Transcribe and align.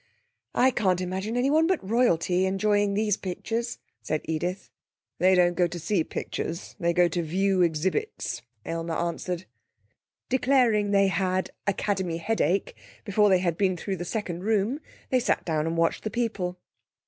'I 0.55 0.71
can't 0.71 0.99
imagine 0.99 1.37
anyone 1.37 1.67
but 1.67 1.87
Royalty 1.87 2.47
enjoying 2.47 2.95
these 2.95 3.17
pictures,' 3.17 3.77
said 4.01 4.21
Edith. 4.23 4.71
'They 5.19 5.35
don't 5.35 5.53
go 5.53 5.67
to 5.67 5.77
see 5.77 6.03
pictures; 6.03 6.75
they 6.79 6.91
go 6.91 7.07
to 7.07 7.21
view 7.21 7.61
exhibits,' 7.61 8.41
Aylmer 8.65 8.95
answered. 8.95 9.45
Declaring 10.27 10.89
they 10.89 11.09
had 11.09 11.51
'Academy 11.67 12.17
headache' 12.17 12.75
before 13.05 13.29
they 13.29 13.37
had 13.37 13.59
been 13.59 13.77
through 13.77 13.97
the 13.97 14.03
second 14.03 14.41
room, 14.43 14.79
they 15.11 15.19
sat 15.19 15.45
down 15.45 15.67
and 15.67 15.77
watched 15.77 16.03
the 16.03 16.09
people. 16.09 16.57